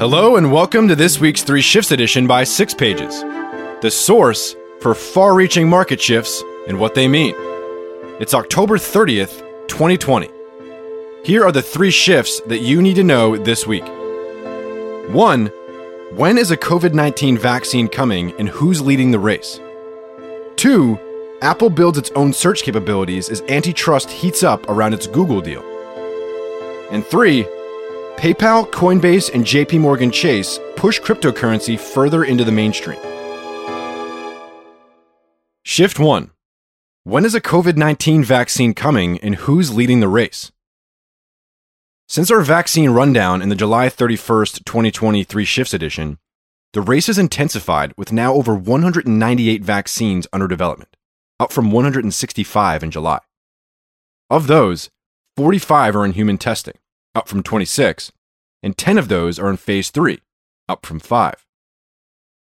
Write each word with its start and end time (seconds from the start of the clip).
Hello 0.00 0.36
and 0.36 0.50
welcome 0.50 0.88
to 0.88 0.96
this 0.96 1.20
week's 1.20 1.42
Three 1.42 1.60
Shifts 1.60 1.90
edition 1.90 2.26
by 2.26 2.42
Six 2.42 2.72
Pages, 2.72 3.20
the 3.82 3.90
source 3.90 4.56
for 4.80 4.94
far 4.94 5.34
reaching 5.34 5.68
market 5.68 6.00
shifts 6.00 6.42
and 6.66 6.80
what 6.80 6.94
they 6.94 7.06
mean. 7.06 7.34
It's 8.18 8.32
October 8.32 8.78
30th, 8.78 9.40
2020. 9.68 10.30
Here 11.22 11.44
are 11.44 11.52
the 11.52 11.60
three 11.60 11.90
shifts 11.90 12.40
that 12.46 12.60
you 12.60 12.80
need 12.80 12.94
to 12.94 13.04
know 13.04 13.36
this 13.36 13.66
week. 13.66 13.84
1. 13.84 15.46
When 16.16 16.38
is 16.38 16.50
a 16.50 16.56
COVID 16.56 16.94
19 16.94 17.36
vaccine 17.36 17.86
coming 17.86 18.32
and 18.38 18.48
who's 18.48 18.80
leading 18.80 19.10
the 19.10 19.18
race? 19.18 19.60
2. 20.56 20.98
Apple 21.42 21.68
builds 21.68 21.98
its 21.98 22.10
own 22.12 22.32
search 22.32 22.62
capabilities 22.62 23.28
as 23.28 23.42
antitrust 23.50 24.10
heats 24.10 24.42
up 24.42 24.66
around 24.70 24.94
its 24.94 25.06
Google 25.06 25.42
deal. 25.42 25.62
And 26.90 27.04
3. 27.04 27.46
PayPal, 28.20 28.70
Coinbase, 28.70 29.32
and 29.32 29.46
JP 29.46 29.80
Morgan 29.80 30.10
Chase 30.10 30.60
push 30.76 31.00
cryptocurrency 31.00 31.80
further 31.80 32.22
into 32.22 32.44
the 32.44 32.52
mainstream. 32.52 33.00
Shift 35.62 35.98
1 35.98 36.30
When 37.04 37.24
is 37.24 37.34
a 37.34 37.40
COVID 37.40 37.78
19 37.78 38.22
vaccine 38.22 38.74
coming 38.74 39.18
and 39.20 39.36
who's 39.36 39.74
leading 39.74 40.00
the 40.00 40.08
race? 40.08 40.52
Since 42.10 42.30
our 42.30 42.42
vaccine 42.42 42.90
rundown 42.90 43.40
in 43.40 43.48
the 43.48 43.54
July 43.54 43.86
31st, 43.86 44.66
2023 44.66 45.44
Shifts 45.46 45.72
edition, 45.72 46.18
the 46.74 46.82
race 46.82 47.06
has 47.06 47.16
intensified 47.16 47.94
with 47.96 48.12
now 48.12 48.34
over 48.34 48.54
198 48.54 49.64
vaccines 49.64 50.26
under 50.30 50.46
development, 50.46 50.94
up 51.38 51.52
from 51.52 51.70
165 51.70 52.82
in 52.82 52.90
July. 52.90 53.20
Of 54.28 54.46
those, 54.46 54.90
45 55.38 55.96
are 55.96 56.04
in 56.04 56.12
human 56.12 56.36
testing, 56.36 56.74
up 57.14 57.28
from 57.28 57.42
26, 57.42 58.12
and 58.62 58.76
10 58.76 58.98
of 58.98 59.08
those 59.08 59.38
are 59.38 59.50
in 59.50 59.56
phase 59.56 59.90
3, 59.90 60.20
up 60.68 60.86
from 60.86 61.00
5. 61.00 61.46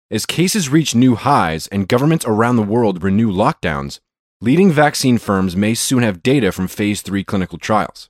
As 0.09 0.25
cases 0.25 0.69
reach 0.69 0.95
new 0.95 1.15
highs 1.15 1.67
and 1.67 1.87
governments 1.87 2.25
around 2.25 2.55
the 2.55 2.61
world 2.61 3.03
renew 3.03 3.29
lockdowns, 3.31 3.99
leading 4.39 4.71
vaccine 4.71 5.17
firms 5.17 5.55
may 5.55 5.73
soon 5.73 6.03
have 6.03 6.23
data 6.23 6.51
from 6.51 6.67
phase 6.67 7.01
3 7.01 7.23
clinical 7.23 7.57
trials. 7.57 8.09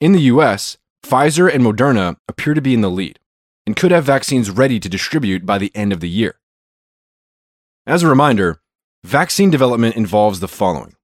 In 0.00 0.12
the 0.12 0.22
US, 0.22 0.78
Pfizer 1.04 1.52
and 1.52 1.64
Moderna 1.64 2.16
appear 2.28 2.54
to 2.54 2.60
be 2.60 2.74
in 2.74 2.80
the 2.80 2.90
lead 2.90 3.18
and 3.66 3.74
could 3.74 3.90
have 3.90 4.04
vaccines 4.04 4.50
ready 4.50 4.78
to 4.78 4.88
distribute 4.88 5.44
by 5.44 5.58
the 5.58 5.72
end 5.74 5.92
of 5.92 6.00
the 6.00 6.08
year. 6.08 6.38
As 7.86 8.02
a 8.02 8.08
reminder, 8.08 8.60
vaccine 9.02 9.50
development 9.50 9.96
involves 9.96 10.40
the 10.40 10.48
following 10.48 10.94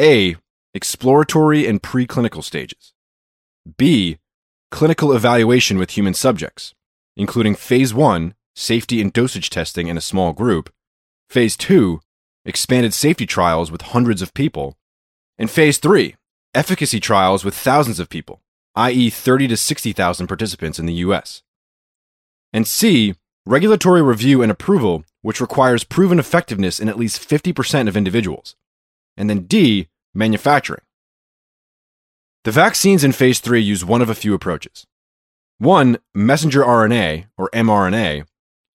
A. 0.00 0.36
Exploratory 0.72 1.68
and 1.68 1.82
preclinical 1.82 2.42
stages. 2.42 2.93
B. 3.78 4.18
Clinical 4.70 5.12
evaluation 5.12 5.78
with 5.78 5.90
human 5.90 6.14
subjects, 6.14 6.74
including 7.16 7.54
Phase 7.54 7.94
1, 7.94 8.34
safety 8.54 9.00
and 9.00 9.12
dosage 9.12 9.50
testing 9.50 9.88
in 9.88 9.96
a 9.96 10.02
small 10.02 10.32
group, 10.32 10.72
Phase 11.30 11.56
2, 11.56 12.00
expanded 12.44 12.92
safety 12.92 13.26
trials 13.26 13.70
with 13.70 13.82
hundreds 13.82 14.20
of 14.20 14.34
people, 14.34 14.76
and 15.38 15.50
Phase 15.50 15.78
3, 15.78 16.14
efficacy 16.54 17.00
trials 17.00 17.44
with 17.44 17.54
thousands 17.54 17.98
of 17.98 18.08
people, 18.08 18.42
i.e., 18.76 19.10
30 19.10 19.48
to 19.48 19.56
60,000 19.56 20.26
participants 20.26 20.78
in 20.78 20.86
the 20.86 20.94
US. 20.94 21.42
And 22.52 22.66
C, 22.66 23.14
regulatory 23.46 24.02
review 24.02 24.42
and 24.42 24.52
approval, 24.52 25.04
which 25.22 25.40
requires 25.40 25.84
proven 25.84 26.18
effectiveness 26.18 26.78
in 26.80 26.88
at 26.88 26.98
least 26.98 27.26
50% 27.26 27.88
of 27.88 27.96
individuals. 27.96 28.56
And 29.16 29.30
then 29.30 29.46
D, 29.46 29.88
manufacturing. 30.12 30.82
The 32.44 32.52
vaccines 32.52 33.02
in 33.02 33.12
phase 33.12 33.40
3 33.40 33.58
use 33.58 33.86
one 33.86 34.02
of 34.02 34.10
a 34.10 34.14
few 34.14 34.34
approaches. 34.34 34.86
One, 35.56 35.96
messenger 36.14 36.62
RNA, 36.62 37.24
or 37.38 37.48
mRNA, 37.54 38.26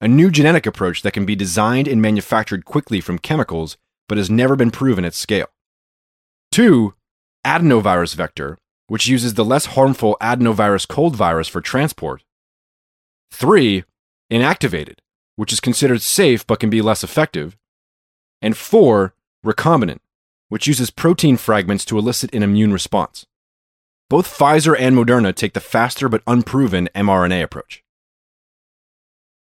a 0.00 0.06
new 0.06 0.31
genetic 0.31 0.67
approach 0.67 1.03
that 1.03 1.11
can 1.11 1.27
be 1.27 1.34
designed 1.34 1.89
and 1.89 2.00
manufactured 2.00 2.64
quickly 2.64 3.00
from 3.00 3.19
chemicals 3.19 3.77
but 4.08 4.18
has 4.18 4.30
never 4.30 4.55
been 4.55 4.70
proven 4.70 5.05
at 5.05 5.14
scale. 5.14 5.48
Two, 6.52 6.95
adenovirus 7.45 8.14
vector, 8.14 8.57
which 8.86 9.08
uses 9.08 9.35
the 9.35 9.45
less 9.45 9.67
harmful 9.67 10.17
adenovirus 10.20 10.86
cold 10.86 11.17
virus 11.17 11.48
for 11.48 11.61
transport. 11.61 12.23
Three, 13.33 13.83
inactivated, 14.30 14.98
which 15.35 15.52
is 15.52 15.58
considered 15.58 16.02
safe 16.02 16.46
but 16.46 16.61
can 16.61 16.70
be 16.70 16.83
less 16.83 17.02
effective. 17.02 17.57
And 18.41 18.57
four, 18.57 19.14
recombinant, 19.45 19.98
which 20.51 20.68
uses 20.68 20.91
protein 20.91 21.36
fragments 21.36 21.85
to 21.86 21.98
elicit 21.98 22.33
an 22.33 22.45
immune 22.45 22.73
response. 22.73 23.27
Both 24.08 24.39
Pfizer 24.39 24.77
and 24.78 24.96
Moderna 24.96 25.34
take 25.34 25.52
the 25.52 25.61
faster 25.61 26.08
but 26.08 26.22
unproven 26.27 26.89
mRNA 26.94 27.42
approach. 27.42 27.83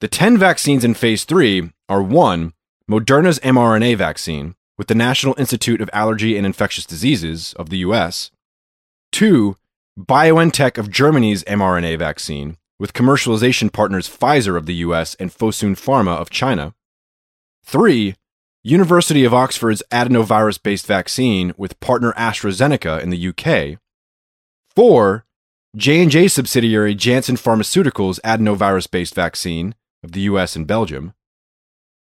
The 0.00 0.08
10 0.08 0.36
vaccines 0.36 0.84
in 0.84 0.94
phase 0.94 1.24
3 1.24 1.70
are 1.88 2.02
1. 2.02 2.52
Moderna's 2.90 3.38
mRNA 3.38 3.96
vaccine 3.96 4.54
with 4.76 4.88
the 4.88 4.94
National 4.94 5.34
Institute 5.38 5.80
of 5.80 5.88
Allergy 5.92 6.36
and 6.36 6.44
Infectious 6.44 6.84
Diseases 6.84 7.54
of 7.54 7.70
the 7.70 7.78
US. 7.78 8.30
2. 9.12 9.56
BioNTech 9.98 10.76
of 10.76 10.90
Germany's 10.90 11.44
mRNA 11.44 11.98
vaccine 11.98 12.56
with 12.78 12.92
commercialization 12.92 13.72
partners 13.72 14.08
Pfizer 14.08 14.56
of 14.56 14.66
the 14.66 14.74
US 14.86 15.14
and 15.14 15.30
Fosun 15.30 15.76
Pharma 15.76 16.16
of 16.16 16.28
China. 16.28 16.74
3. 17.64 18.16
University 18.64 19.24
of 19.24 19.32
Oxford's 19.32 19.82
adenovirus 19.90 20.62
based 20.62 20.86
vaccine 20.86 21.54
with 21.56 21.80
partner 21.80 22.12
AstraZeneca 22.18 23.00
in 23.00 23.10
the 23.10 23.28
UK. 23.28 23.78
4. 24.74 25.26
J&J 25.76 26.28
subsidiary 26.28 26.94
Janssen 26.94 27.36
Pharmaceuticals 27.36 28.20
adenovirus-based 28.20 29.14
vaccine 29.14 29.74
of 30.02 30.12
the 30.12 30.20
US 30.22 30.56
and 30.56 30.66
Belgium. 30.66 31.12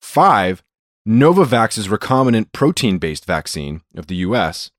5. 0.01 0.63
Novavax's 1.07 1.89
recombinant 1.89 2.51
protein-based 2.53 3.25
vaccine 3.25 3.81
of 3.95 4.07
the 4.07 4.15
US. 4.17 4.71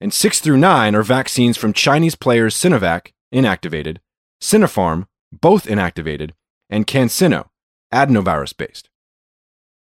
And 0.00 0.12
6 0.12 0.40
through 0.40 0.56
9 0.56 0.96
are 0.96 1.02
vaccines 1.02 1.56
from 1.56 1.72
Chinese 1.72 2.16
players 2.16 2.56
Sinovac, 2.56 3.12
inactivated, 3.32 3.98
Sinopharm, 4.40 5.06
both 5.32 5.66
inactivated, 5.66 6.32
and 6.68 6.86
CanSino, 6.86 7.50
adenovirus-based. 7.92 8.88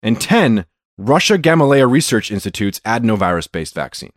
And 0.03 0.20
10, 0.20 0.66
Russia 0.97 1.38
Gamaleya 1.38 1.90
Research 1.90 2.30
Institute's 2.30 2.81
adenovirus-based 2.81 3.74
vaccine. 3.74 4.12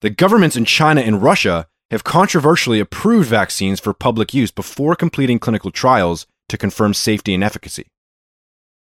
The 0.00 0.10
governments 0.10 0.56
in 0.56 0.64
China 0.64 1.00
and 1.00 1.22
Russia 1.22 1.66
have 1.90 2.04
controversially 2.04 2.80
approved 2.80 3.28
vaccines 3.28 3.80
for 3.80 3.94
public 3.94 4.34
use 4.34 4.50
before 4.50 4.96
completing 4.96 5.38
clinical 5.38 5.70
trials 5.70 6.26
to 6.48 6.58
confirm 6.58 6.94
safety 6.94 7.34
and 7.34 7.44
efficacy. 7.44 7.86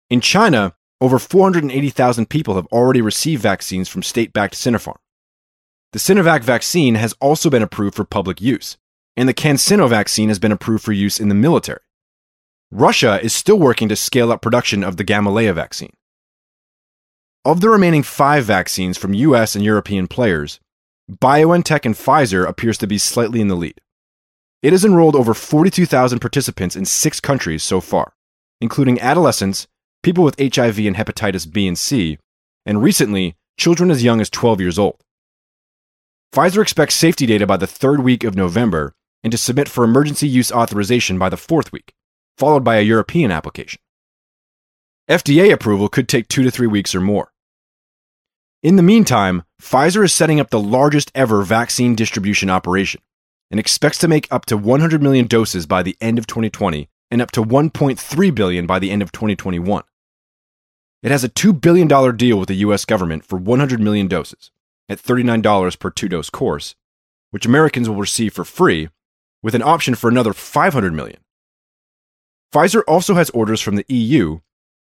In 0.09 0.21
China, 0.21 0.75
over 1.01 1.19
480,000 1.19 2.29
people 2.29 2.55
have 2.55 2.67
already 2.67 3.01
received 3.01 3.41
vaccines 3.41 3.89
from 3.89 4.03
state 4.03 4.33
backed 4.33 4.55
Sinopharm. 4.55 4.97
The 5.91 5.99
Sinovac 5.99 6.43
vaccine 6.43 6.95
has 6.95 7.13
also 7.21 7.49
been 7.49 7.61
approved 7.61 7.95
for 7.95 8.05
public 8.05 8.41
use, 8.41 8.77
and 9.17 9.27
the 9.29 9.33
CanSino 9.33 9.89
vaccine 9.89 10.29
has 10.29 10.39
been 10.39 10.51
approved 10.51 10.83
for 10.83 10.91
use 10.91 11.19
in 11.19 11.29
the 11.29 11.35
military. 11.35 11.79
Russia 12.71 13.19
is 13.21 13.33
still 13.33 13.59
working 13.59 13.87
to 13.89 13.95
scale 13.95 14.31
up 14.31 14.41
production 14.41 14.83
of 14.83 14.97
the 14.97 15.05
Gamaleya 15.05 15.53
vaccine. 15.53 15.93
Of 17.45 17.61
the 17.61 17.69
remaining 17.69 18.03
five 18.03 18.43
vaccines 18.45 18.97
from 18.97 19.13
US 19.13 19.55
and 19.55 19.63
European 19.63 20.07
players, 20.07 20.59
BioNTech 21.11 21.85
and 21.85 21.93
Pfizer 21.93 22.47
appears 22.47 22.77
to 22.79 22.87
be 22.87 22.97
slightly 22.97 23.39
in 23.39 23.47
the 23.47 23.55
lead. 23.55 23.79
It 24.63 24.73
has 24.73 24.83
enrolled 24.83 25.15
over 25.15 25.35
42,000 25.35 26.19
participants 26.19 26.75
in 26.75 26.85
six 26.85 27.19
countries 27.19 27.61
so 27.61 27.79
far, 27.79 28.13
including 28.59 28.99
adolescents, 28.99 29.67
people 30.01 30.23
with 30.23 30.39
HIV 30.39 30.79
and 30.79 30.95
hepatitis 30.95 31.51
B 31.51 31.67
and 31.67 31.77
C, 31.77 32.17
and 32.65 32.81
recently, 32.81 33.35
children 33.57 33.91
as 33.91 34.03
young 34.03 34.19
as 34.19 34.29
12 34.31 34.59
years 34.59 34.79
old. 34.79 34.99
Pfizer 36.33 36.61
expects 36.61 36.95
safety 36.95 37.27
data 37.27 37.45
by 37.45 37.57
the 37.57 37.67
third 37.67 38.01
week 38.01 38.23
of 38.23 38.35
November 38.35 38.93
and 39.23 39.31
to 39.31 39.37
submit 39.37 39.69
for 39.69 39.83
emergency 39.83 40.27
use 40.27 40.51
authorization 40.51 41.19
by 41.19 41.29
the 41.29 41.37
fourth 41.37 41.71
week, 41.71 41.93
followed 42.37 42.63
by 42.63 42.77
a 42.77 42.81
European 42.81 43.31
application. 43.31 43.79
FDA 45.07 45.53
approval 45.53 45.87
could 45.87 46.09
take 46.09 46.27
two 46.27 46.41
to 46.41 46.49
three 46.49 46.67
weeks 46.67 46.95
or 46.95 47.01
more. 47.01 47.31
In 48.63 48.77
the 48.77 48.83
meantime, 48.83 49.43
Pfizer 49.61 50.03
is 50.03 50.13
setting 50.13 50.39
up 50.39 50.49
the 50.49 50.59
largest 50.59 51.11
ever 51.13 51.43
vaccine 51.43 51.95
distribution 51.95 52.49
operation 52.49 53.01
and 53.51 53.59
expects 53.59 53.97
to 53.99 54.07
make 54.07 54.27
up 54.31 54.45
to 54.45 54.57
100 54.57 55.03
million 55.03 55.27
doses 55.27 55.65
by 55.65 55.83
the 55.83 55.95
end 56.01 56.17
of 56.17 56.25
2020 56.27 56.89
and 57.11 57.21
up 57.21 57.31
to 57.31 57.43
1.3 57.43 58.35
billion 58.35 58.65
by 58.65 58.79
the 58.79 58.91
end 58.91 59.01
of 59.01 59.11
2021. 59.11 59.83
It 61.03 61.11
has 61.11 61.23
a 61.23 61.29
$2 61.29 61.61
billion 61.61 61.87
deal 62.17 62.39
with 62.39 62.47
the 62.47 62.55
US 62.55 62.85
government 62.85 63.23
for 63.23 63.37
100 63.37 63.79
million 63.79 64.07
doses 64.07 64.49
at 64.89 65.01
$39 65.01 65.79
per 65.79 65.91
two 65.91 66.09
dose 66.09 66.29
course, 66.29 66.75
which 67.31 67.45
Americans 67.45 67.87
will 67.87 67.95
receive 67.97 68.33
for 68.33 68.43
free, 68.43 68.89
with 69.43 69.53
an 69.53 69.61
option 69.61 69.93
for 69.93 70.09
another 70.09 70.33
500 70.33 70.93
million. 70.93 71.19
Pfizer 72.51 72.81
also 72.87 73.13
has 73.13 73.29
orders 73.31 73.61
from 73.61 73.75
the 73.75 73.85
EU, 73.87 74.39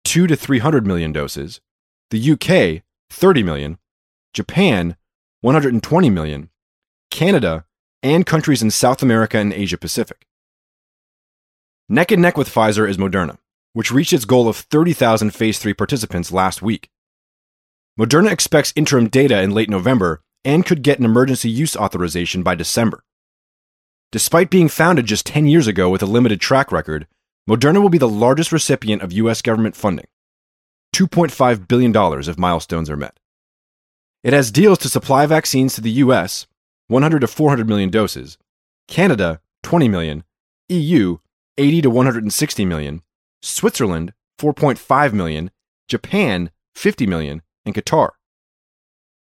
2 0.04 0.26
to 0.26 0.36
300 0.36 0.86
million 0.86 1.12
doses, 1.12 1.60
the 2.10 2.32
UK, 2.32 2.82
30 3.10 3.42
million, 3.42 3.78
Japan, 4.32 4.96
120 5.42 6.10
million, 6.10 6.50
Canada, 7.10 7.64
and 8.02 8.24
countries 8.24 8.62
in 8.62 8.70
South 8.70 9.02
America 9.02 9.38
and 9.38 9.52
Asia 9.52 9.76
Pacific. 9.76 10.26
Neck 11.88 12.12
and 12.12 12.22
neck 12.22 12.36
with 12.36 12.48
Pfizer 12.48 12.88
is 12.88 12.96
Moderna, 12.96 13.38
which 13.72 13.90
reached 13.90 14.12
its 14.12 14.24
goal 14.24 14.48
of 14.48 14.56
30,000 14.56 15.34
phase 15.34 15.58
3 15.58 15.74
participants 15.74 16.32
last 16.32 16.62
week. 16.62 16.88
Moderna 17.98 18.30
expects 18.30 18.72
interim 18.76 19.08
data 19.08 19.42
in 19.42 19.50
late 19.50 19.68
November 19.68 20.22
and 20.44 20.64
could 20.64 20.82
get 20.82 20.98
an 20.98 21.04
emergency 21.04 21.50
use 21.50 21.76
authorization 21.76 22.42
by 22.42 22.54
December. 22.54 23.02
Despite 24.12 24.50
being 24.50 24.68
founded 24.68 25.06
just 25.06 25.26
10 25.26 25.46
years 25.46 25.66
ago 25.66 25.90
with 25.90 26.02
a 26.02 26.06
limited 26.06 26.40
track 26.40 26.72
record, 26.72 27.06
Moderna 27.48 27.82
will 27.82 27.90
be 27.90 27.98
the 27.98 28.08
largest 28.08 28.52
recipient 28.52 29.02
of 29.02 29.12
U.S. 29.12 29.42
government 29.42 29.76
funding 29.76 30.06
$2.5 30.94 31.68
billion 31.68 31.94
if 32.28 32.38
milestones 32.38 32.90
are 32.90 32.96
met. 32.96 33.18
It 34.22 34.32
has 34.32 34.50
deals 34.50 34.78
to 34.78 34.88
supply 34.88 35.26
vaccines 35.26 35.74
to 35.74 35.80
the 35.80 35.90
U.S., 35.90 36.46
100 36.88 37.20
to 37.20 37.26
400 37.26 37.68
million 37.68 37.90
doses, 37.90 38.36
Canada, 38.88 39.40
20 39.62 39.88
million, 39.88 40.24
EU, 40.68 41.18
80 41.56 41.82
to 41.82 41.90
160 41.90 42.64
million, 42.64 43.02
Switzerland, 43.42 44.12
4.5 44.38 45.12
million, 45.12 45.50
Japan, 45.88 46.50
50 46.74 47.06
million, 47.06 47.42
and 47.64 47.74
Qatar. 47.74 48.10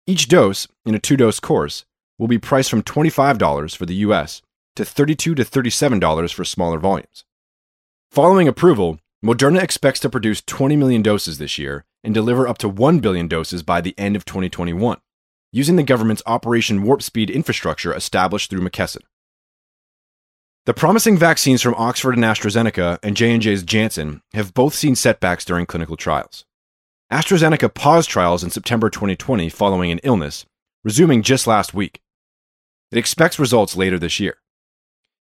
Each 0.06 0.28
dose, 0.28 0.68
in 0.86 0.96
a 0.96 1.00
two 1.00 1.16
dose 1.16 1.40
course, 1.40 1.86
will 2.18 2.28
be 2.28 2.38
priced 2.38 2.70
from 2.70 2.84
$25 2.84 3.76
for 3.76 3.86
the 3.86 3.96
US 3.96 4.42
to 4.76 4.84
32 4.84 5.36
to 5.36 5.44
$37 5.44 6.34
for 6.34 6.44
smaller 6.44 6.80
volumes. 6.80 7.24
Following 8.12 8.48
approval, 8.48 9.00
Moderna 9.24 9.64
expects 9.64 10.02
to 10.02 10.10
produce 10.10 10.42
20 10.42 10.76
million 10.76 11.02
doses 11.02 11.38
this 11.38 11.58
year 11.58 11.86
and 12.04 12.14
deliver 12.14 12.46
up 12.46 12.58
to 12.58 12.68
1 12.68 13.00
billion 13.00 13.30
doses 13.30 13.64
by 13.64 13.80
the 13.80 13.98
end 13.98 14.18
of 14.18 14.26
2021, 14.26 14.98
using 15.54 15.78
the 15.78 15.84
government's 15.84 16.22
Operation 16.26 16.84
Warp 16.84 17.02
Speed 17.02 17.30
infrastructure 17.30 17.96
established 17.96 18.50
through 18.50 18.68
McKesson. 18.68 19.02
The 20.66 20.74
promising 20.74 21.18
vaccines 21.18 21.62
from 21.62 21.74
Oxford 21.76 22.16
and 22.16 22.24
AstraZeneca 22.26 23.00
and 23.02 23.16
J&J's 23.16 23.64
Janssen 23.64 24.22
have 24.34 24.54
both 24.54 24.74
seen 24.74 24.94
setbacks 24.94 25.46
during 25.46 25.66
clinical 25.66 25.96
trials. 25.96 26.44
AstraZeneca 27.10 27.74
paused 27.74 28.10
trials 28.10 28.44
in 28.44 28.50
September 28.50 28.90
2020 28.90 29.48
following 29.48 29.90
an 29.90 30.02
illness, 30.04 30.46
resuming 30.84 31.22
just 31.22 31.48
last 31.48 31.74
week. 31.74 32.02
It 32.92 32.98
expects 32.98 33.40
results 33.40 33.78
later 33.78 33.98
this 33.98 34.20
year. 34.20 34.36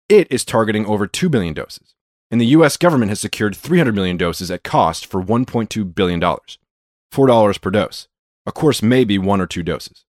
It 0.08 0.32
is 0.32 0.46
targeting 0.46 0.86
over 0.86 1.06
2 1.06 1.28
billion 1.28 1.52
doses, 1.52 1.94
and 2.32 2.40
the 2.40 2.46
US 2.46 2.79
government 2.79 3.11
has 3.11 3.20
secured 3.20 3.55
300 3.55 3.94
million 3.94 4.17
doses 4.17 4.50
at 4.50 4.64
cost 4.64 5.05
for 5.05 5.23
$1.2 5.23 5.94
billion, 5.94 6.19
$4 6.19 7.61
per 7.61 7.70
dose. 7.70 8.08
A 8.46 8.52
course 8.52 8.82
may 8.82 9.05
be 9.05 9.19
one 9.19 9.40
or 9.40 9.46
two 9.46 9.62
doses. 9.62 10.06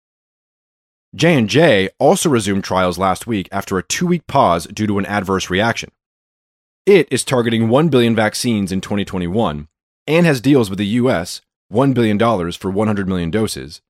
J&J 1.13 1.89
also 1.99 2.29
resumed 2.29 2.63
trials 2.63 2.97
last 2.97 3.27
week 3.27 3.49
after 3.51 3.77
a 3.77 3.83
2-week 3.83 4.25
pause 4.25 4.65
due 4.67 4.87
to 4.87 4.97
an 4.97 5.05
adverse 5.05 5.49
reaction. 5.49 5.91
It 6.85 7.09
is 7.11 7.25
targeting 7.25 7.67
1 7.67 7.89
billion 7.89 8.15
vaccines 8.15 8.71
in 8.71 8.79
2021 8.79 9.67
and 10.07 10.25
has 10.25 10.39
deals 10.41 10.69
with 10.69 10.79
the 10.79 10.85
US, 10.85 11.41
$1 11.71 11.93
billion 11.93 12.17
for 12.53 12.71
100 12.71 13.07
million 13.07 13.31
doses, 13.31 13.81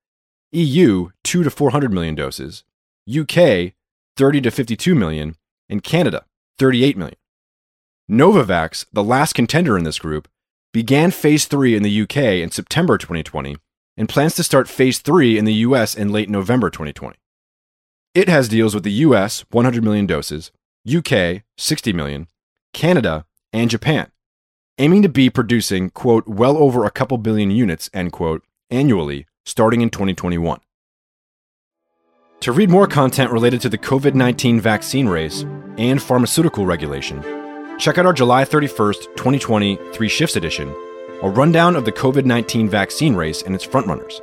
EU, 0.52 1.10
2 1.24 1.44
to 1.44 1.50
400 1.52 1.94
million 1.94 2.16
doses, 2.16 2.64
UK, 3.08 3.74
30 4.18 4.42
to 4.42 4.52
52 4.52 4.96
million, 4.96 5.36
and 5.70 5.84
Canada, 5.84 6.26
38 6.58 6.98
million. 6.98 7.18
Novavax, 8.12 8.86
the 8.92 9.04
last 9.04 9.34
contender 9.34 9.78
in 9.78 9.86
this 9.86 10.00
group, 10.00 10.28
began 10.74 11.10
phase 11.10 11.46
3 11.46 11.76
in 11.76 11.84
the 11.84 12.02
UK 12.02 12.18
in 12.18 12.52
September 12.52 12.98
2020 12.98 13.56
and 13.96 14.10
plans 14.10 14.36
to 14.36 14.44
start 14.44 14.68
phase 14.68 15.00
3 15.00 15.38
in 15.38 15.46
the 15.46 15.54
US 15.54 15.96
in 15.96 16.12
late 16.12 16.30
November 16.30 16.70
2020. 16.70 17.18
It 18.14 18.28
has 18.28 18.50
deals 18.50 18.76
with 18.76 18.84
the 18.84 18.92
US, 18.92 19.46
100 19.52 19.84
million 19.84 20.06
doses, 20.06 20.52
UK, 20.86 21.44
60 21.58 21.94
million, 21.94 22.28
Canada, 22.74 23.26
and 23.54 23.70
Japan, 23.70 24.12
aiming 24.78 25.02
to 25.04 25.10
be 25.10 25.30
producing, 25.30 25.90
quote, 25.90 26.28
well 26.28 26.58
over 26.58 26.84
a 26.84 26.92
couple 26.92 27.18
billion 27.18 27.52
units, 27.52 27.90
end 27.94 28.12
quote, 28.12 28.44
annually 28.70 29.28
starting 29.46 29.80
in 29.80 29.90
2021. 29.90 30.60
To 32.42 32.52
read 32.52 32.70
more 32.70 32.88
content 32.88 33.32
related 33.32 33.62
to 33.62 33.70
the 33.70 33.78
COVID 33.78 34.14
19 34.14 34.60
vaccine 34.60 35.08
race 35.08 35.46
and 35.78 36.02
pharmaceutical 36.02 36.66
regulation, 36.66 37.24
check 37.84 37.98
out 37.98 38.06
our 38.06 38.14
July 38.14 38.46
31st, 38.46 39.14
2020 39.18 39.76
Three 39.92 40.08
Shifts 40.08 40.38
edition 40.38 40.74
a 41.22 41.30
rundown 41.30 41.76
of 41.76 41.84
the 41.84 41.92
COVID 41.92 42.24
19 42.24 42.70
vaccine 42.70 43.14
race 43.14 43.42
and 43.42 43.54
its 43.54 43.66
frontrunners. 43.66 44.22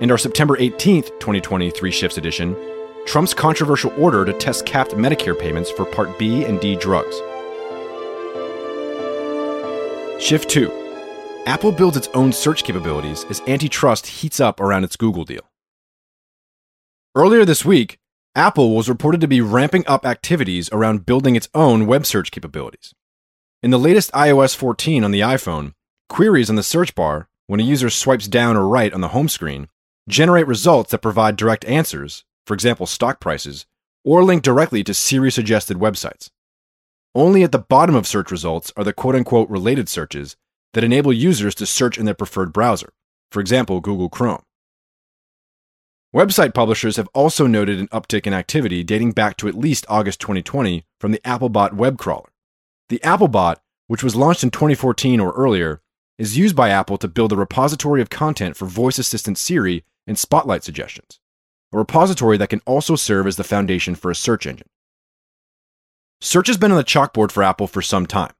And 0.00 0.10
our 0.10 0.16
September 0.16 0.56
18th, 0.56 1.08
2020 1.20 1.70
Three 1.70 1.90
Shifts 1.90 2.16
edition, 2.16 2.56
Trump's 3.04 3.34
controversial 3.34 3.92
order 4.02 4.24
to 4.24 4.32
test 4.32 4.64
capped 4.64 4.92
Medicare 4.92 5.38
payments 5.38 5.70
for 5.70 5.84
Part 5.84 6.18
B 6.18 6.44
and 6.44 6.58
D 6.60 6.76
drugs. 6.76 7.14
Shift 10.18 10.48
2 10.48 10.72
Apple 11.46 11.72
builds 11.72 11.98
its 11.98 12.08
own 12.14 12.32
search 12.32 12.64
capabilities 12.64 13.26
as 13.28 13.42
antitrust 13.46 14.06
heats 14.06 14.40
up 14.40 14.60
around 14.60 14.84
its 14.84 14.96
Google 14.96 15.24
deal. 15.24 15.46
Earlier 17.14 17.44
this 17.44 17.66
week, 17.66 17.98
Apple 18.38 18.76
was 18.76 18.88
reported 18.88 19.20
to 19.20 19.26
be 19.26 19.40
ramping 19.40 19.84
up 19.88 20.06
activities 20.06 20.70
around 20.70 21.04
building 21.04 21.34
its 21.34 21.48
own 21.54 21.88
web 21.88 22.06
search 22.06 22.30
capabilities. 22.30 22.94
In 23.64 23.72
the 23.72 23.80
latest 23.80 24.12
iOS 24.12 24.54
14 24.54 25.02
on 25.02 25.10
the 25.10 25.22
iPhone, 25.22 25.72
Queries 26.08 26.48
on 26.48 26.54
the 26.54 26.62
search 26.62 26.94
bar, 26.94 27.28
when 27.48 27.58
a 27.58 27.64
user 27.64 27.90
swipes 27.90 28.28
down 28.28 28.56
or 28.56 28.68
right 28.68 28.94
on 28.94 29.00
the 29.00 29.08
home 29.08 29.28
screen, 29.28 29.66
generate 30.08 30.46
results 30.46 30.92
that 30.92 31.02
provide 31.02 31.34
direct 31.34 31.64
answers, 31.64 32.24
for 32.46 32.54
example, 32.54 32.86
stock 32.86 33.18
prices, 33.18 33.66
or 34.04 34.22
link 34.22 34.44
directly 34.44 34.84
to 34.84 34.94
Siri 34.94 35.32
suggested 35.32 35.78
websites. 35.78 36.30
Only 37.16 37.42
at 37.42 37.50
the 37.50 37.58
bottom 37.58 37.96
of 37.96 38.06
search 38.06 38.30
results 38.30 38.72
are 38.76 38.84
the 38.84 38.92
quote 38.92 39.16
unquote 39.16 39.50
related 39.50 39.88
searches 39.88 40.36
that 40.74 40.84
enable 40.84 41.12
users 41.12 41.56
to 41.56 41.66
search 41.66 41.98
in 41.98 42.04
their 42.04 42.14
preferred 42.14 42.52
browser, 42.52 42.92
for 43.32 43.40
example, 43.40 43.80
Google 43.80 44.08
Chrome. 44.08 44.44
Website 46.14 46.54
publishers 46.54 46.96
have 46.96 47.08
also 47.12 47.46
noted 47.46 47.78
an 47.78 47.88
uptick 47.88 48.26
in 48.26 48.32
activity 48.32 48.82
dating 48.82 49.12
back 49.12 49.36
to 49.36 49.46
at 49.46 49.54
least 49.54 49.84
August 49.90 50.20
2020 50.20 50.86
from 50.98 51.12
the 51.12 51.18
Applebot 51.18 51.74
web 51.74 51.98
crawler. 51.98 52.30
The 52.88 52.98
Applebot, 53.00 53.56
which 53.88 54.02
was 54.02 54.16
launched 54.16 54.42
in 54.42 54.50
2014 54.50 55.20
or 55.20 55.32
earlier, 55.32 55.82
is 56.16 56.38
used 56.38 56.56
by 56.56 56.70
Apple 56.70 56.96
to 56.96 57.08
build 57.08 57.30
a 57.30 57.36
repository 57.36 58.00
of 58.00 58.08
content 58.08 58.56
for 58.56 58.64
voice 58.64 58.98
assistant 58.98 59.36
Siri 59.36 59.84
and 60.06 60.18
Spotlight 60.18 60.64
suggestions, 60.64 61.20
a 61.74 61.78
repository 61.78 62.38
that 62.38 62.48
can 62.48 62.62
also 62.64 62.96
serve 62.96 63.26
as 63.26 63.36
the 63.36 63.44
foundation 63.44 63.94
for 63.94 64.10
a 64.10 64.16
search 64.16 64.46
engine. 64.46 64.68
Search 66.22 66.46
has 66.46 66.56
been 66.56 66.72
on 66.72 66.78
the 66.78 66.84
chalkboard 66.84 67.30
for 67.30 67.42
Apple 67.42 67.66
for 67.66 67.82
some 67.82 68.06
time. 68.06 68.32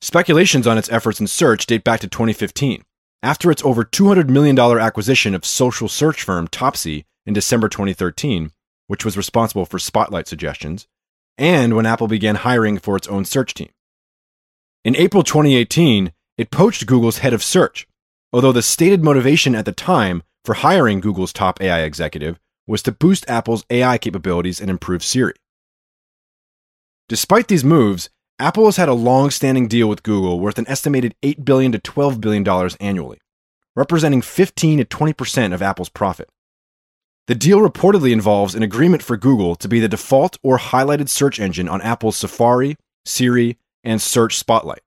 Speculations 0.00 0.66
on 0.66 0.76
its 0.76 0.90
efforts 0.90 1.20
in 1.20 1.28
search 1.28 1.66
date 1.66 1.84
back 1.84 2.00
to 2.00 2.08
2015, 2.08 2.82
after 3.24 3.50
its 3.50 3.64
over 3.64 3.84
$200 3.84 4.28
million 4.28 4.56
acquisition 4.58 5.34
of 5.34 5.46
social 5.46 5.88
search 5.88 6.22
firm 6.22 6.46
Topsy 6.46 7.06
in 7.24 7.32
December 7.32 7.70
2013, 7.70 8.52
which 8.86 9.02
was 9.02 9.16
responsible 9.16 9.64
for 9.64 9.78
Spotlight 9.78 10.28
suggestions, 10.28 10.86
and 11.38 11.74
when 11.74 11.86
Apple 11.86 12.06
began 12.06 12.34
hiring 12.34 12.78
for 12.78 12.96
its 12.96 13.08
own 13.08 13.24
search 13.24 13.54
team. 13.54 13.70
In 14.84 14.94
April 14.94 15.22
2018, 15.22 16.12
it 16.36 16.50
poached 16.50 16.86
Google's 16.86 17.18
head 17.18 17.32
of 17.32 17.42
search, 17.42 17.86
although 18.30 18.52
the 18.52 18.60
stated 18.60 19.02
motivation 19.02 19.54
at 19.54 19.64
the 19.64 19.72
time 19.72 20.22
for 20.44 20.56
hiring 20.56 21.00
Google's 21.00 21.32
top 21.32 21.62
AI 21.62 21.80
executive 21.80 22.38
was 22.66 22.82
to 22.82 22.92
boost 22.92 23.28
Apple's 23.28 23.64
AI 23.70 23.96
capabilities 23.96 24.60
and 24.60 24.68
improve 24.68 25.02
Siri. 25.02 25.32
Despite 27.08 27.48
these 27.48 27.64
moves, 27.64 28.10
Apple 28.40 28.64
has 28.64 28.76
had 28.76 28.88
a 28.88 28.94
long 28.94 29.30
standing 29.30 29.68
deal 29.68 29.88
with 29.88 30.02
Google 30.02 30.40
worth 30.40 30.58
an 30.58 30.68
estimated 30.68 31.14
8 31.22 31.44
billion 31.44 31.70
to 31.70 31.78
$12 31.78 32.20
billion 32.20 32.46
annually, 32.80 33.20
representing 33.76 34.22
15 34.22 34.78
to 34.78 34.84
20% 34.84 35.54
of 35.54 35.62
Apple's 35.62 35.88
profit. 35.88 36.28
The 37.28 37.36
deal 37.36 37.60
reportedly 37.60 38.10
involves 38.12 38.56
an 38.56 38.64
agreement 38.64 39.04
for 39.04 39.16
Google 39.16 39.54
to 39.56 39.68
be 39.68 39.78
the 39.78 39.88
default 39.88 40.36
or 40.42 40.58
highlighted 40.58 41.08
search 41.08 41.38
engine 41.38 41.68
on 41.68 41.80
Apple's 41.80 42.16
Safari, 42.16 42.76
Siri, 43.06 43.56
and 43.84 44.02
Search 44.02 44.36
Spotlight. 44.36 44.82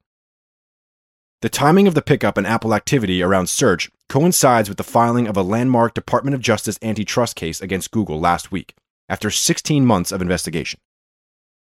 The 1.41 1.49
timing 1.49 1.87
of 1.87 1.93
the 1.93 2.01
pickup 2.01 2.37
in 2.37 2.45
Apple 2.45 2.73
activity 2.73 3.23
around 3.23 3.47
search 3.47 3.89
coincides 4.09 4.67
with 4.67 4.77
the 4.77 4.83
filing 4.83 5.25
of 5.25 5.37
a 5.37 5.41
landmark 5.41 5.93
Department 5.93 6.35
of 6.35 6.41
Justice 6.41 6.77
antitrust 6.81 7.37
case 7.37 7.61
against 7.61 7.91
Google 7.91 8.19
last 8.19 8.51
week, 8.51 8.75
after 9.07 9.31
16 9.31 9.85
months 9.85 10.11
of 10.11 10.21
investigation. 10.21 10.79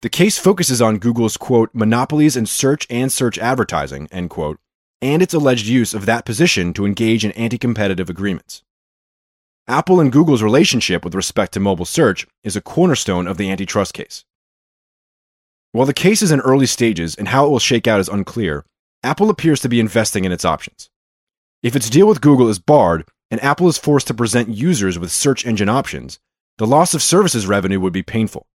The 0.02 0.10
case 0.10 0.40
focuses 0.40 0.82
on 0.82 0.98
Google's 0.98 1.38
quote, 1.38 1.70
monopolies 1.74 2.36
in 2.36 2.48
search 2.48 2.88
and 2.90 3.12
search 3.12 3.38
advertising, 3.38 4.08
end 4.12 4.32
quote, 4.32 4.60
and 5.00 5.22
its 5.22 5.34
alleged 5.34 5.68
use 5.68 5.94
of 5.94 6.08
that 6.08 6.26
position 6.26 6.74
to 6.74 6.88
engage 6.88 7.24
in 7.24 7.32
anti 7.34 7.60
competitive 7.60 8.10
agreements. 8.10 8.64
Apple 9.68 10.00
and 10.00 10.12
Google's 10.12 10.42
relationship 10.42 11.06
with 11.06 11.14
respect 11.14 11.54
to 11.54 11.60
mobile 11.60 11.86
search 11.86 12.26
is 12.44 12.56
a 12.56 12.62
cornerstone 12.62 13.28
of 13.28 13.38
the 13.38 13.52
antitrust 13.52 13.94
case. 13.94 14.26
While 15.72 15.86
the 15.86 15.94
case 15.94 16.24
is 16.24 16.32
in 16.32 16.40
early 16.42 16.66
stages 16.66 17.14
and 17.14 17.28
how 17.28 17.46
it 17.46 17.50
will 17.50 17.60
shake 17.60 17.88
out 17.88 18.00
is 18.00 18.10
unclear, 18.10 18.66
Apple 19.04 19.30
appears 19.30 19.62
to 19.62 19.70
be 19.70 19.80
investing 19.80 20.26
in 20.26 20.32
its 20.32 20.44
options. 20.44 20.90
If 21.62 21.76
its 21.76 21.92
deal 21.92 22.08
with 22.08 22.22
Google 22.22 22.50
is 22.50 22.58
barred 22.58 23.08
and 23.30 23.42
Apple 23.44 23.70
is 23.70 23.78
forced 23.78 24.08
to 24.08 24.16
present 24.16 24.50
users 24.50 24.98
with 24.98 25.12
search 25.12 25.46
engine 25.46 25.70
options, 25.70 26.20
the 26.58 26.68
loss 26.68 26.96
of 26.96 27.04
services 27.04 27.46
revenue 27.46 27.80
would 27.80 27.94
be 27.94 28.04
painful. 28.04 28.48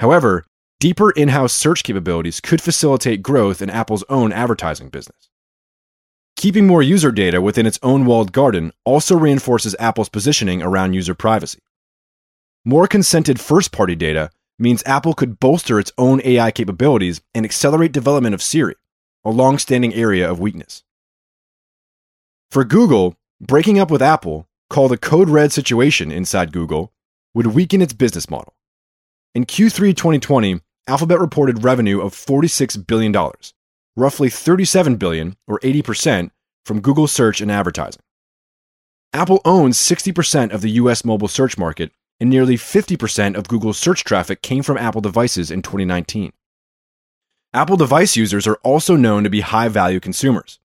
However, 0.00 0.46
deeper 0.78 1.10
in 1.10 1.28
house 1.28 1.52
search 1.52 1.84
capabilities 1.84 2.40
could 2.40 2.62
facilitate 2.62 3.22
growth 3.22 3.60
in 3.60 3.68
Apple's 3.68 4.02
own 4.08 4.32
advertising 4.32 4.88
business. 4.88 5.28
Keeping 6.36 6.66
more 6.66 6.82
user 6.82 7.12
data 7.12 7.42
within 7.42 7.66
its 7.66 7.78
own 7.82 8.06
walled 8.06 8.32
garden 8.32 8.72
also 8.86 9.14
reinforces 9.14 9.76
Apple's 9.78 10.08
positioning 10.08 10.62
around 10.62 10.94
user 10.94 11.14
privacy. 11.14 11.58
More 12.64 12.86
consented 12.86 13.38
first 13.38 13.72
party 13.72 13.94
data 13.94 14.30
means 14.58 14.82
Apple 14.86 15.12
could 15.12 15.38
bolster 15.38 15.78
its 15.78 15.92
own 15.98 16.22
AI 16.24 16.50
capabilities 16.50 17.20
and 17.34 17.44
accelerate 17.44 17.92
development 17.92 18.34
of 18.34 18.42
Siri, 18.42 18.76
a 19.22 19.30
long 19.30 19.58
standing 19.58 19.92
area 19.92 20.30
of 20.30 20.40
weakness. 20.40 20.82
For 22.50 22.64
Google, 22.64 23.16
breaking 23.38 23.78
up 23.78 23.90
with 23.90 24.00
Apple, 24.00 24.48
called 24.70 24.92
a 24.92 24.96
code 24.96 25.28
red 25.28 25.52
situation 25.52 26.10
inside 26.10 26.54
Google, 26.54 26.90
would 27.34 27.48
weaken 27.48 27.82
its 27.82 27.92
business 27.92 28.30
model. 28.30 28.54
In 29.32 29.46
Q3 29.46 29.94
2020, 29.96 30.60
Alphabet 30.88 31.20
reported 31.20 31.62
revenue 31.62 32.00
of 32.00 32.14
$46 32.14 32.84
billion, 32.84 33.14
roughly 33.94 34.28
37 34.28 34.96
billion, 34.96 35.36
or 35.46 35.60
80%, 35.60 36.32
from 36.64 36.80
Google 36.80 37.06
search 37.06 37.40
and 37.40 37.50
advertising. 37.50 38.02
Apple 39.12 39.40
owns 39.44 39.78
60% 39.78 40.52
of 40.52 40.62
the 40.62 40.70
US 40.72 41.04
mobile 41.04 41.28
search 41.28 41.56
market, 41.56 41.92
and 42.18 42.28
nearly 42.28 42.56
50% 42.56 43.36
of 43.36 43.46
Google's 43.46 43.78
search 43.78 44.02
traffic 44.02 44.42
came 44.42 44.64
from 44.64 44.76
Apple 44.76 45.00
devices 45.00 45.52
in 45.52 45.62
2019. 45.62 46.32
Apple 47.54 47.76
device 47.76 48.16
users 48.16 48.48
are 48.48 48.58
also 48.64 48.96
known 48.96 49.22
to 49.22 49.30
be 49.30 49.42
high 49.42 49.68
value 49.68 50.00
consumers. 50.00 50.58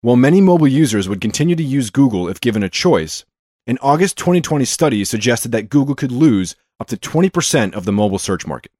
While 0.00 0.16
many 0.16 0.40
mobile 0.40 0.68
users 0.68 1.06
would 1.06 1.20
continue 1.20 1.54
to 1.54 1.62
use 1.62 1.90
Google 1.90 2.28
if 2.28 2.40
given 2.40 2.62
a 2.62 2.70
choice, 2.70 3.26
an 3.66 3.76
August 3.82 4.16
2020 4.16 4.64
study 4.64 5.04
suggested 5.04 5.52
that 5.52 5.68
Google 5.68 5.94
could 5.94 6.12
lose 6.12 6.56
up 6.80 6.88
to 6.88 6.96
20% 6.96 7.74
of 7.74 7.84
the 7.84 7.92
mobile 7.92 8.18
search 8.18 8.46
market. 8.46 8.72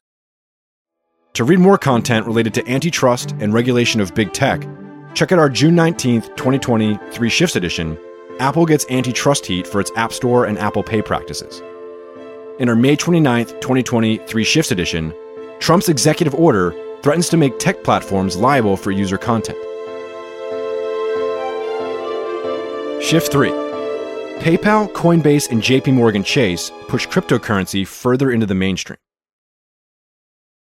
To 1.35 1.45
read 1.45 1.61
more 1.61 1.79
content 1.79 2.27
related 2.27 2.55
to 2.55 2.69
antitrust 2.69 3.33
and 3.39 3.55
regulation 3.55 4.01
of 4.01 4.15
big 4.15 4.33
tech, 4.33 4.67
check 5.15 5.31
out 5.31 5.39
our 5.39 5.49
June 5.49 5.77
19th, 5.77 6.37
2020 6.37 6.99
Three 7.13 7.29
Shifts 7.29 7.55
edition 7.55 7.97
Apple 8.41 8.67
Gets 8.67 8.87
Antitrust 8.91 9.47
Heat 9.47 9.67
for 9.67 9.81
its 9.81 9.93
App 9.97 10.13
Store 10.13 10.47
and 10.47 10.59
Apple 10.59 10.83
Pay 10.83 11.03
Practices. 11.03 11.61
In 12.59 12.69
our 12.69 12.75
May 12.75 12.97
29th, 12.97 13.61
2020 13.61 14.19
Three 14.27 14.45
Shifts 14.45 14.73
edition, 14.73 15.15
Trump's 15.61 15.89
executive 15.89 16.35
order 16.35 16.75
threatens 17.03 17.29
to 17.29 17.37
make 17.37 17.59
tech 17.59 17.85
platforms 17.85 18.37
liable 18.37 18.77
for 18.77 18.91
user 18.91 19.19
content. 19.19 19.59
Shift 23.03 23.31
3 23.31 23.70
PayPal, 24.41 24.91
Coinbase, 24.95 25.51
and 25.51 25.61
JP 25.61 25.93
Morgan 25.93 26.25
Chase 26.25 26.73
push 26.89 27.07
cryptocurrency 27.07 27.87
further 27.87 28.31
into 28.31 28.47
the 28.47 28.55
mainstream. 28.55 28.97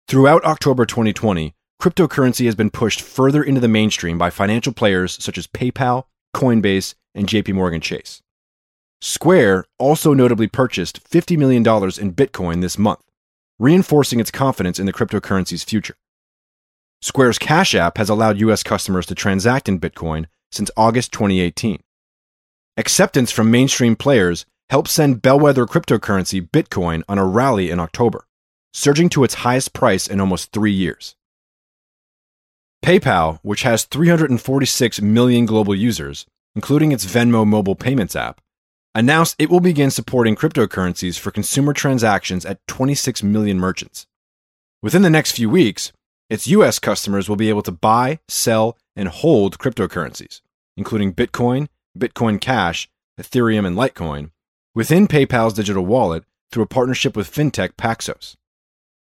Throughout 0.07 0.45
October 0.45 0.85
2020, 0.85 1.53
cryptocurrency 1.81 2.45
has 2.45 2.55
been 2.55 2.69
pushed 2.69 3.01
further 3.01 3.43
into 3.43 3.59
the 3.59 3.67
mainstream 3.67 4.17
by 4.17 4.29
financial 4.29 4.71
players 4.71 5.21
such 5.21 5.37
as 5.37 5.45
PayPal, 5.45 6.05
Coinbase, 6.33 6.95
and 7.13 7.27
JP 7.27 7.55
Morgan 7.55 7.81
Chase. 7.81 8.21
Square 9.01 9.65
also 9.77 10.13
notably 10.13 10.47
purchased 10.47 11.03
$50 11.03 11.37
million 11.37 11.61
in 11.61 12.13
Bitcoin 12.13 12.61
this 12.61 12.77
month, 12.77 13.01
reinforcing 13.59 14.21
its 14.21 14.31
confidence 14.31 14.79
in 14.79 14.85
the 14.85 14.93
cryptocurrency's 14.93 15.65
future. 15.65 15.97
Square's 17.01 17.37
Cash 17.37 17.75
App 17.75 17.97
has 17.97 18.07
allowed 18.07 18.39
US 18.39 18.63
customers 18.63 19.05
to 19.07 19.15
transact 19.15 19.67
in 19.67 19.81
Bitcoin 19.81 20.27
since 20.49 20.71
August 20.77 21.11
2018. 21.11 21.81
Acceptance 22.77 23.31
from 23.31 23.49
mainstream 23.49 23.95
players 23.95 24.45
helped 24.69 24.89
send 24.89 25.21
bellwether 25.21 25.65
cryptocurrency 25.65 26.41
Bitcoin 26.41 27.03
on 27.07 27.17
a 27.17 27.25
rally 27.25 27.71
in 27.71 27.79
October, 27.79 28.27
surging 28.73 29.07
to 29.07 29.23
its 29.23 29.45
highest 29.45 29.71
price 29.71 30.07
in 30.07 30.19
almost 30.19 30.51
three 30.51 30.73
years. 30.73 31.15
PayPal, 32.83 33.39
which 33.43 33.63
has 33.63 33.85
346 33.85 35.01
million 35.01 35.45
global 35.45 35.73
users, 35.73 36.25
including 36.53 36.91
its 36.91 37.05
Venmo 37.05 37.47
mobile 37.47 37.75
payments 37.75 38.13
app, 38.13 38.41
announced 38.93 39.37
it 39.39 39.49
will 39.49 39.61
begin 39.61 39.89
supporting 39.89 40.35
cryptocurrencies 40.35 41.17
for 41.17 41.31
consumer 41.31 41.71
transactions 41.71 42.45
at 42.45 42.59
26 42.67 43.23
million 43.23 43.57
merchants. 43.57 44.05
Within 44.83 45.01
the 45.01 45.09
next 45.09 45.31
few 45.31 45.49
weeks, 45.49 45.93
its 46.29 46.47
US 46.47 46.79
customers 46.79 47.29
will 47.29 47.37
be 47.37 47.49
able 47.49 47.63
to 47.63 47.71
buy, 47.71 48.19
sell, 48.27 48.77
and 48.97 49.07
hold 49.07 49.59
cryptocurrencies, 49.59 50.41
including 50.75 51.13
Bitcoin, 51.13 51.69
Bitcoin 51.97 52.39
Cash, 52.41 52.89
Ethereum, 53.19 53.65
and 53.65 53.77
Litecoin, 53.77 54.31
within 54.73 55.07
PayPal's 55.07 55.53
digital 55.53 55.85
wallet 55.85 56.23
through 56.51 56.63
a 56.63 56.67
partnership 56.67 57.15
with 57.15 57.31
fintech 57.31 57.73
Paxos. 57.75 58.35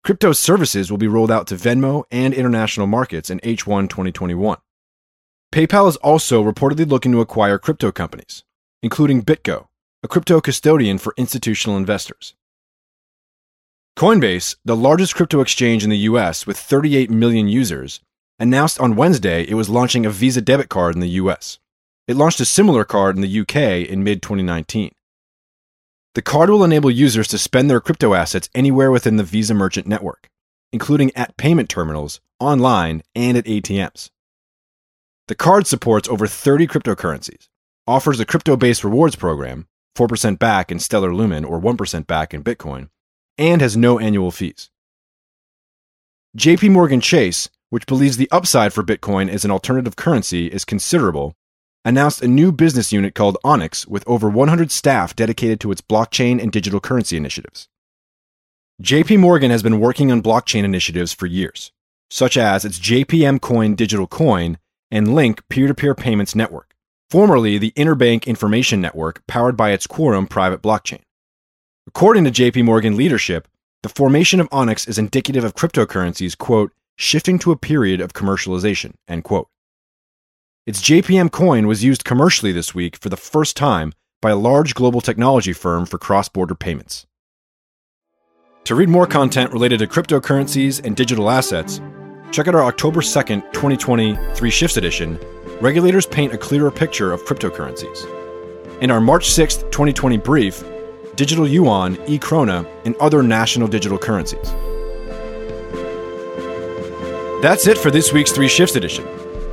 Crypto 0.04 0.34
services 0.34 0.92
will 0.92 0.98
be 0.98 1.08
rolled 1.08 1.32
out 1.32 1.48
to 1.48 1.56
Venmo 1.56 2.04
and 2.12 2.34
international 2.34 2.88
markets 2.88 3.30
in 3.30 3.40
H1 3.40 3.90
2021. 3.90 4.58
PayPal 5.54 5.88
is 5.88 5.96
also 5.98 6.44
reportedly 6.44 6.90
looking 6.90 7.14
to 7.14 7.22
acquire 7.22 7.58
crypto 7.58 7.92
companies, 7.92 8.44
including 8.82 9.24
BitGo, 9.24 9.68
a 10.04 10.08
crypto 10.08 10.42
custodian 10.42 10.98
for 10.98 11.14
institutional 11.16 11.78
investors. 11.78 12.34
Coinbase, 13.98 14.58
the 14.66 14.76
largest 14.76 15.16
crypto 15.16 15.40
exchange 15.40 15.84
in 15.84 15.90
the 15.90 15.98
US 16.10 16.46
with 16.46 16.58
38 16.58 17.10
million 17.10 17.48
users, 17.48 18.02
announced 18.40 18.80
on 18.80 18.96
Wednesday 18.96 19.44
it 19.44 19.54
was 19.54 19.70
launching 19.70 20.06
a 20.06 20.10
Visa 20.10 20.42
debit 20.42 20.68
card 20.68 20.96
in 20.96 21.02
the 21.02 21.10
US. 21.22 21.60
It 22.08 22.18
launched 22.18 22.42
a 22.42 22.46
similar 22.46 22.84
card 22.84 23.16
in 23.16 23.22
the 23.22 23.40
UK 23.40 23.88
in 23.90 24.04
mid 24.04 24.22
2019. 24.22 24.92
The 26.16 26.22
card 26.22 26.50
will 26.50 26.64
enable 26.64 26.92
users 26.92 27.28
to 27.30 27.38
spend 27.38 27.70
their 27.70 27.80
crypto 27.80 28.14
assets 28.14 28.50
anywhere 28.54 28.92
within 28.92 29.16
the 29.16 29.24
Visa 29.24 29.54
merchant 29.54 29.88
network, 29.88 30.30
including 30.72 31.12
at 31.16 31.38
payment 31.38 31.70
terminals, 31.70 32.20
online, 32.40 33.04
and 33.16 33.38
at 33.38 33.46
ATMs. 33.46 34.10
The 35.28 35.36
card 35.36 35.66
supports 35.66 36.10
over 36.10 36.28
30 36.28 36.68
cryptocurrencies, 36.68 37.48
offers 37.88 38.20
a 38.20 38.26
crypto 38.26 38.58
based 38.58 38.84
rewards 38.84 39.16
program, 39.16 39.68
4% 39.96 40.38
back 40.38 40.72
in 40.72 40.80
Stellar 40.80 41.16
Lumen 41.16 41.46
or 41.46 41.60
1% 41.60 42.06
back 42.06 42.34
in 42.34 42.44
Bitcoin, 42.44 42.90
and 43.38 43.62
has 43.62 43.78
no 43.78 43.98
annual 43.98 44.32
fees. 44.32 44.70
JP 46.38 46.72
Morgan 46.72 47.00
Chase, 47.00 47.50
which 47.70 47.86
believes 47.86 48.18
the 48.18 48.30
upside 48.32 48.74
for 48.74 48.84
Bitcoin 48.84 49.30
as 49.30 49.46
an 49.46 49.52
alternative 49.52 49.96
currency 49.96 50.48
is 50.48 50.66
considerable, 50.66 51.36
announced 51.86 52.22
a 52.22 52.28
new 52.28 52.52
business 52.52 52.92
unit 52.92 53.14
called 53.16 53.38
Onyx 53.44 53.88
with 53.88 54.04
over 54.08 54.30
100 54.30 54.72
staff 54.72 55.16
dedicated 55.16 55.60
to 55.62 55.72
its 55.72 55.82
blockchain 55.82 56.42
and 56.42 56.52
digital 56.52 56.80
currency 56.80 57.18
initiatives. 57.18 57.68
JP 58.82 59.20
Morgan 59.20 59.52
has 59.52 59.64
been 59.64 59.80
working 59.80 60.12
on 60.12 60.24
blockchain 60.24 60.64
initiatives 60.64 61.14
for 61.14 61.26
years, 61.26 61.72
such 62.10 62.38
as 62.38 62.66
its 62.66 62.80
JPM 62.80 63.40
Coin 63.40 63.76
digital 63.76 64.08
coin 64.08 64.58
and 64.90 65.14
Link 65.14 65.48
peer 65.50 65.68
to 65.68 65.74
peer 65.74 65.96
payments 65.96 66.36
network, 66.36 66.74
formerly 67.10 67.58
the 67.58 67.72
Interbank 67.72 68.26
Information 68.26 68.82
Network 68.82 69.26
powered 69.28 69.58
by 69.58 69.72
its 69.72 69.88
Quorum 69.88 70.28
private 70.28 70.62
blockchain. 70.62 71.02
According 71.88 72.24
to 72.24 72.32
JP 72.32 72.66
Morgan 72.66 72.96
leadership, 72.96 73.48
the 73.84 73.90
formation 73.90 74.40
of 74.40 74.48
Onyx 74.52 74.88
is 74.88 74.98
indicative 74.98 75.44
of 75.44 75.56
cryptocurrencies, 75.56 76.38
quote, 76.38 76.72
shifting 76.96 77.38
to 77.40 77.52
a 77.52 77.58
period 77.58 78.00
of 78.00 78.14
commercialization, 78.14 78.94
end 79.08 79.24
quote. 79.24 79.48
Its 80.66 80.82
JPM 80.82 81.30
coin 81.30 81.68
was 81.68 81.84
used 81.84 82.06
commercially 82.06 82.54
this 82.54 82.74
week 82.74 82.96
for 82.96 83.10
the 83.10 83.18
first 83.18 83.58
time 83.58 83.92
by 84.22 84.30
a 84.30 84.36
large 84.38 84.74
global 84.74 85.02
technology 85.02 85.52
firm 85.52 85.86
for 85.86 85.98
cross 85.98 86.30
border 86.30 86.56
payments. 86.56 87.06
To 88.64 88.76
read 88.76 88.88
more 88.88 89.06
content 89.06 89.52
related 89.52 89.80
to 89.80 89.88
cryptocurrencies 89.88 90.82
and 90.86 90.96
digital 90.96 91.30
assets, 91.30 91.82
check 92.32 92.48
out 92.48 92.56
our 92.56 92.64
October 92.64 93.02
2nd, 93.02 93.42
2020 93.52 94.18
Three 94.36 94.50
Shifts 94.50 94.78
edition 94.78 95.20
Regulators 95.60 96.06
Paint 96.06 96.34
a 96.34 96.38
Clearer 96.38 96.72
Picture 96.72 97.12
of 97.12 97.22
Cryptocurrencies. 97.26 98.08
In 98.82 98.90
our 98.90 99.02
March 99.02 99.32
6th, 99.32 99.70
2020 99.70 100.16
brief, 100.16 100.64
Digital 101.18 101.46
Yuan, 101.46 101.98
e 102.08 102.18
Krona, 102.18 102.66
and 102.86 102.96
other 103.02 103.22
national 103.22 103.68
digital 103.68 103.98
currencies. 103.98 104.50
That's 107.42 107.68
it 107.68 107.78
for 107.78 107.92
this 107.92 108.14
week's 108.14 108.32
Three 108.32 108.48
Shifts 108.48 108.78
edition. 108.78 109.06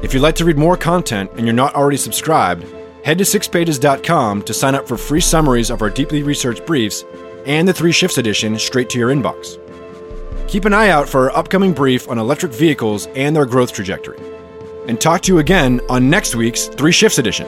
If 0.03 0.15
you'd 0.15 0.21
like 0.21 0.37
to 0.37 0.45
read 0.45 0.57
more 0.57 0.77
content 0.77 1.31
and 1.37 1.47
you're 1.47 1.53
not 1.53 1.75
already 1.75 1.99
subscribed, 1.99 2.65
head 3.05 3.19
to 3.19 3.25
sixpages.com 3.25 4.43
to 4.43 4.55
sign 4.55 4.75
up 4.75 4.89
for 4.89 4.97
free 4.97 5.21
summaries 5.21 5.71
of 5.71 5.83
our 5.83 5.91
deeply 5.91 6.23
researched 6.23 6.65
briefs 6.65 7.05
and 7.47 7.69
the 7.69 7.73
Three 7.75 7.93
Shifts 7.93 8.19
edition 8.19 8.59
straight 8.59 8.89
to 8.91 8.99
your 8.99 9.11
inbox. 9.11 9.59
Keep 10.49 10.65
an 10.65 10.75
eye 10.75 10.89
out 10.89 11.09
for 11.09 11.31
our 11.31 11.37
upcoming 11.37 11.73
brief 11.73 12.09
on 12.09 12.19
electric 12.19 12.53
vehicles 12.53 13.07
and 13.09 13.37
their 13.37 13.47
growth 13.47 13.73
trajectory. 13.73 14.19
And 14.89 15.01
talk 15.01 15.21
to 15.23 15.33
you 15.33 15.39
again 15.39 15.81
on 15.89 16.11
next 16.11 16.35
week's 16.35 16.67
Three 16.67 16.93
Shifts 16.93 17.19
edition. 17.19 17.47